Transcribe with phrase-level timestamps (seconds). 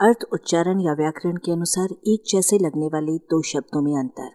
[0.00, 4.28] अर्थ, उच्चारण या व्याकरण के अनुसार एक जैसे लगने वाले दो शब्दों में अंतर।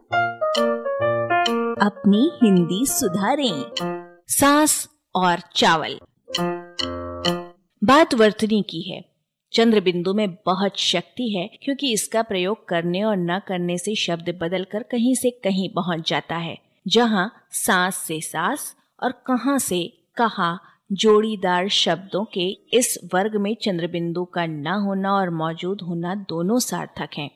[1.81, 3.63] अपनी हिंदी सुधारें,
[4.27, 5.97] सांस और चावल।
[7.83, 9.05] बात वर्तनी की है।
[9.53, 14.37] चंद्र बिंदु में बहुत शक्ति है, क्योंकि इसका प्रयोग करने और न करने से शब्द
[14.41, 19.83] बदलकर कहीं से कहीं पहुँच जाता है, जहाँ सांस से सांस और कहाँ से
[20.17, 20.59] कहा
[20.91, 26.59] जोड़ीदार शब्दों के इस वर्ग में चंद्र बिंदु का न होना और मौजूद होना दोनों
[26.59, 27.29] सार्थक हैं।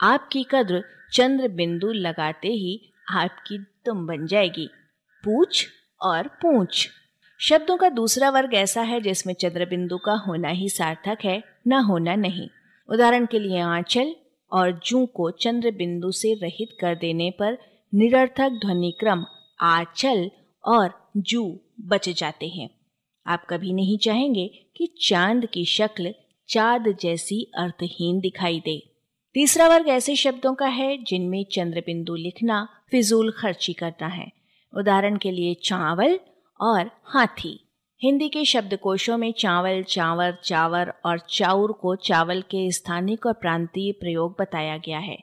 [0.00, 4.68] आपकी कद्र चंद्र बिंदु लगाते ही आपकी तुम बन जाएगी।
[5.24, 5.66] पूछ
[6.00, 6.88] और पूछ।
[7.40, 11.72] शब्दों का दूसरा वर्ग ऐसा है जिसमें चंद्र बिंदु का होना ही सार्थक है, न
[11.72, 12.48] होना नहीं।
[12.88, 14.14] उदाहरण के लिए आंचल
[14.52, 17.58] और जू को चंद्र बिंदु से रहित कर देने पर
[17.94, 19.24] निरर्थक ध्वनिक्रम,
[19.60, 20.30] आचल
[20.64, 22.83] और जू बच जाते हैं।
[23.26, 26.14] आप कभी नहीं चाहेंगे कि चाँद की शक्ल
[26.48, 28.90] चाँद जैसी अर्थहीन दिखाई दे।
[29.34, 34.32] तीसरा वर्ग ऐसे शब्दों का है जिनमें चंद्र बिंदु लिखना, फिजूल खर्ची करना है।
[34.76, 36.20] उदाहरण के लिए चावल
[36.60, 37.60] और हाथी।
[38.02, 43.92] हिंदी के शब्दकोशों में चावल, चावर चावर और चाउर को चावल के स्थानिक और प्रांतीय
[43.92, 45.18] प्रयोग बताया गया है।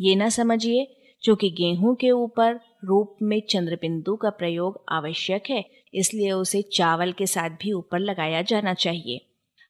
[0.00, 5.64] ये ना समझिए क्योंकि गेहूँ के ऊपर रूप में चंद्र बिंदु का प्रयोग आवश्यक है,
[5.94, 9.20] इसलिए उसे चावल के साथ भी ऊपर लगाया जाना चाहिए।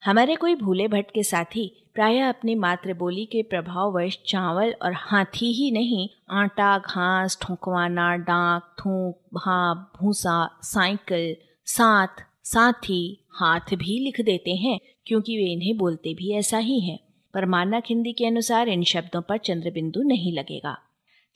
[0.04, 5.70] हमारे कोई भूले भट्ट के साथी प्रायः अपनी मातृबोली के प्रभाववश चावल और हाथी ही
[5.70, 14.50] नहीं, आटा, घास, ठोंकवाना, डाक, थूक, भाप, भूसा, साइकिल, साथ, साथी, हाथ भी लिख देते
[14.50, 17.00] हैं, क्योंकि वे इन्हें बोलते भी ऐसा ही है।
[17.34, 20.78] पर मानक हिंदी के अनुसार इन शब्दों पर चंद्र बिंदु नहीं लगेगा।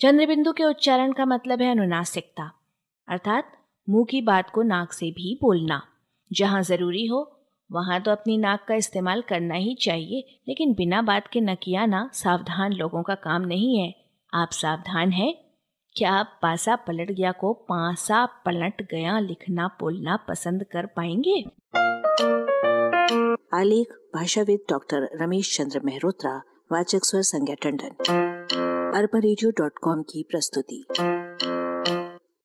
[0.01, 2.53] चंद्र बिंदु के उच्चारण का मतलब है अनुनासिकता,
[3.09, 3.53] अर्थात
[3.89, 5.81] मुँह की बात को नाक से भी बोलना।
[6.33, 7.41] जहाँ ज़रूरी हो,
[7.73, 11.87] वहाँ तो अपनी नाक का इस्तेमाल करना ही चाहिए, लेकिन बिना बात के न किया
[11.87, 13.95] ना सावधान लोगों का काम नहीं है।
[14.33, 15.35] आप सावधान हैं?
[15.97, 21.41] क्या आप पासा पलट गया को पासा पलट गया लिखना बोलना पसंद कर पाएँगे?
[23.55, 26.43] आलेख, भाषाविद डॉक्टर रमेश चंद्र मेहरोत्रा,
[26.73, 29.19] वाचक स्वर संज्ञा टंडन। अरबा
[30.03, 30.85] की प्रस्तुति।